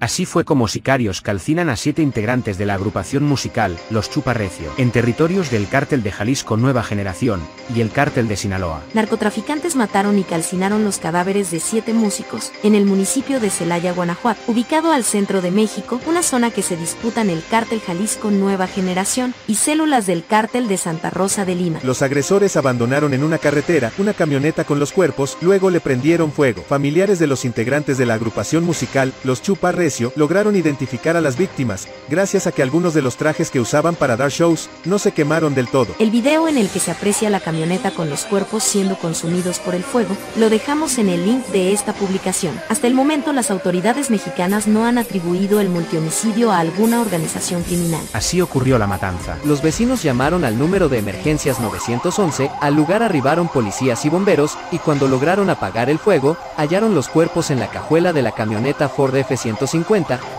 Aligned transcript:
Así 0.00 0.26
fue 0.26 0.44
como 0.44 0.68
sicarios 0.68 1.20
calcinan 1.20 1.68
a 1.68 1.76
siete 1.76 2.02
integrantes 2.02 2.56
de 2.56 2.66
la 2.66 2.74
agrupación 2.74 3.24
musical, 3.24 3.76
Los 3.90 4.08
Chuparrecio, 4.08 4.70
en 4.78 4.92
territorios 4.92 5.50
del 5.50 5.68
cártel 5.68 6.04
de 6.04 6.12
Jalisco 6.12 6.56
Nueva 6.56 6.84
Generación, 6.84 7.40
y 7.74 7.80
el 7.80 7.90
cártel 7.90 8.28
de 8.28 8.36
Sinaloa. 8.36 8.82
Narcotraficantes 8.94 9.74
mataron 9.74 10.16
y 10.16 10.22
calcinaron 10.22 10.84
los 10.84 10.98
cadáveres 10.98 11.50
de 11.50 11.58
siete 11.58 11.94
músicos, 11.94 12.52
en 12.62 12.76
el 12.76 12.86
municipio 12.86 13.40
de 13.40 13.50
Celaya, 13.50 13.92
Guanajuato, 13.92 14.40
ubicado 14.46 14.92
al 14.92 15.02
centro 15.02 15.42
de 15.42 15.50
México, 15.50 16.00
una 16.06 16.22
zona 16.22 16.52
que 16.52 16.62
se 16.62 16.76
disputan 16.76 17.28
el 17.28 17.42
cártel 17.50 17.80
Jalisco 17.80 18.30
Nueva 18.30 18.68
Generación, 18.68 19.34
y 19.48 19.56
células 19.56 20.06
del 20.06 20.24
cártel 20.24 20.68
de 20.68 20.76
Santa 20.76 21.10
Rosa 21.10 21.44
de 21.44 21.56
Lima. 21.56 21.80
Los 21.82 22.02
agresores 22.02 22.56
abandonaron 22.56 23.14
en 23.14 23.24
una 23.24 23.38
carretera 23.38 23.90
una 23.98 24.14
camioneta 24.14 24.62
con 24.62 24.78
los 24.78 24.92
cuerpos, 24.92 25.36
luego 25.40 25.70
le 25.70 25.80
prendieron 25.80 26.30
fuego. 26.30 26.62
Familiares 26.62 27.18
de 27.18 27.26
los 27.26 27.44
integrantes 27.44 27.98
de 27.98 28.06
la 28.06 28.14
agrupación 28.14 28.62
musical, 28.62 29.12
Los 29.24 29.42
Chuparrecio, 29.42 29.87
lograron 30.16 30.56
identificar 30.56 31.16
a 31.16 31.20
las 31.20 31.36
víctimas, 31.36 31.88
gracias 32.08 32.46
a 32.46 32.52
que 32.52 32.62
algunos 32.62 32.94
de 32.94 33.02
los 33.02 33.16
trajes 33.16 33.50
que 33.50 33.60
usaban 33.60 33.94
para 33.94 34.16
dar 34.16 34.30
shows, 34.30 34.68
no 34.84 34.98
se 34.98 35.12
quemaron 35.12 35.54
del 35.54 35.68
todo. 35.68 35.94
El 35.98 36.10
video 36.10 36.48
en 36.48 36.58
el 36.58 36.68
que 36.68 36.80
se 36.80 36.90
aprecia 36.90 37.30
la 37.30 37.40
camioneta 37.40 37.90
con 37.90 38.10
los 38.10 38.24
cuerpos 38.24 38.62
siendo 38.62 38.96
consumidos 38.96 39.58
por 39.58 39.74
el 39.74 39.82
fuego, 39.82 40.16
lo 40.36 40.50
dejamos 40.50 40.98
en 40.98 41.08
el 41.08 41.24
link 41.24 41.46
de 41.46 41.72
esta 41.72 41.92
publicación. 41.92 42.58
Hasta 42.68 42.86
el 42.86 42.94
momento 42.94 43.32
las 43.32 43.50
autoridades 43.50 44.10
mexicanas 44.10 44.66
no 44.66 44.86
han 44.86 44.98
atribuido 44.98 45.60
el 45.60 45.68
multihomicidio 45.68 46.52
a 46.52 46.58
alguna 46.58 47.00
organización 47.00 47.62
criminal. 47.62 48.02
Así 48.12 48.40
ocurrió 48.40 48.78
la 48.78 48.86
matanza. 48.86 49.38
Los 49.44 49.62
vecinos 49.62 50.02
llamaron 50.02 50.44
al 50.44 50.58
número 50.58 50.88
de 50.88 50.98
emergencias 50.98 51.60
911, 51.60 52.50
al 52.60 52.74
lugar 52.74 53.02
arribaron 53.02 53.48
policías 53.48 54.04
y 54.04 54.08
bomberos, 54.08 54.58
y 54.70 54.78
cuando 54.78 55.08
lograron 55.08 55.50
apagar 55.50 55.90
el 55.90 55.98
fuego, 55.98 56.36
hallaron 56.56 56.94
los 56.94 57.08
cuerpos 57.08 57.50
en 57.50 57.60
la 57.60 57.68
cajuela 57.68 58.12
de 58.12 58.22
la 58.22 58.32
camioneta 58.32 58.88
Ford 58.88 59.14
F-150 59.16 59.77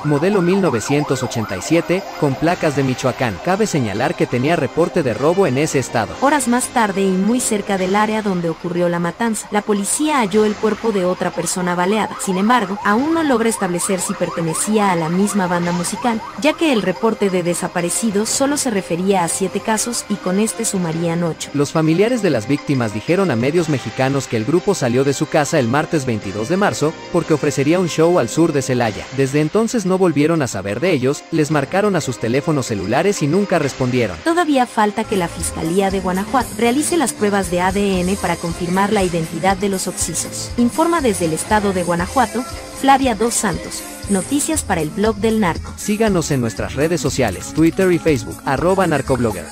modelo 0.03 0.41
1987, 0.41 2.03
con 2.19 2.35
placas 2.35 2.75
de 2.75 2.83
Michoacán. 2.83 3.37
Cabe 3.43 3.67
señalar 3.67 4.15
que 4.15 4.27
tenía 4.27 4.55
reporte 4.55 5.03
de 5.03 5.13
robo 5.13 5.47
en 5.47 5.57
ese 5.57 5.79
estado. 5.79 6.13
Horas 6.21 6.47
más 6.47 6.67
tarde 6.67 7.01
y 7.01 7.11
muy 7.11 7.39
cerca 7.39 7.77
del 7.77 7.95
área 7.95 8.21
donde 8.21 8.49
ocurrió 8.49 8.89
la 8.89 8.99
matanza, 8.99 9.47
la 9.51 9.61
policía 9.61 10.19
halló 10.19 10.45
el 10.45 10.55
cuerpo 10.55 10.91
de 10.91 11.05
otra 11.05 11.31
persona 11.31 11.75
baleada. 11.75 12.15
Sin 12.19 12.37
embargo, 12.37 12.77
aún 12.83 13.13
no 13.13 13.23
logra 13.23 13.49
establecer 13.49 13.99
si 13.99 14.13
pertenecía 14.13 14.91
a 14.91 14.95
la 14.95 15.09
misma 15.09 15.47
banda 15.47 15.71
musical, 15.71 16.21
ya 16.41 16.53
que 16.53 16.73
el 16.73 16.81
reporte 16.81 17.29
de 17.29 17.43
desaparecidos 17.43 18.29
solo 18.29 18.57
se 18.57 18.69
refería 18.69 19.23
a 19.23 19.27
siete 19.27 19.59
casos 19.59 20.05
y 20.09 20.15
con 20.15 20.39
este 20.39 20.65
sumarían 20.65 21.23
ocho. 21.23 21.49
Los 21.53 21.71
familiares 21.71 22.21
de 22.21 22.29
las 22.29 22.47
víctimas 22.47 22.93
dijeron 22.93 23.31
a 23.31 23.35
medios 23.35 23.69
mexicanos 23.69 24.27
que 24.27 24.37
el 24.37 24.45
grupo 24.45 24.75
salió 24.75 25.03
de 25.03 25.13
su 25.13 25.27
casa 25.27 25.59
el 25.59 25.67
martes 25.67 26.05
22 26.05 26.49
de 26.49 26.57
marzo 26.57 26.93
porque 27.11 27.33
ofrecería 27.33 27.79
un 27.79 27.89
show 27.89 28.19
al 28.19 28.29
sur 28.29 28.53
de 28.53 28.61
Celaya. 28.61 29.05
Desde 29.29 29.41
entonces 29.41 29.85
no 29.85 29.99
volvieron 29.99 30.41
a 30.41 30.47
saber 30.47 30.79
de 30.79 30.91
ellos, 30.91 31.23
les 31.29 31.51
marcaron 31.51 31.95
a 31.95 32.01
sus 32.01 32.17
teléfonos 32.17 32.65
celulares 32.65 33.21
y 33.21 33.27
nunca 33.27 33.59
respondieron. 33.59 34.17
Todavía 34.23 34.65
falta 34.65 35.03
que 35.03 35.17
la 35.17 35.27
Fiscalía 35.27 35.91
de 35.91 35.99
Guanajuato 35.99 36.49
realice 36.57 36.97
las 36.97 37.13
pruebas 37.13 37.51
de 37.51 37.61
ADN 37.61 38.15
para 38.19 38.37
confirmar 38.37 38.91
la 38.91 39.03
identidad 39.03 39.55
de 39.55 39.69
los 39.69 39.87
occisos. 39.87 40.49
Informa 40.57 41.01
desde 41.01 41.25
el 41.25 41.33
estado 41.33 41.73
de 41.73 41.83
Guanajuato, 41.83 42.41
Flavia 42.81 43.13
Dos 43.13 43.35
Santos. 43.35 43.83
Noticias 44.09 44.63
para 44.63 44.81
el 44.81 44.89
blog 44.89 45.17
del 45.17 45.39
narco. 45.39 45.75
Síganos 45.77 46.31
en 46.31 46.41
nuestras 46.41 46.73
redes 46.73 46.99
sociales, 46.99 47.53
Twitter 47.53 47.91
y 47.91 47.99
Facebook, 47.99 48.41
arroba 48.45 48.87
narcoblogger. 48.87 49.45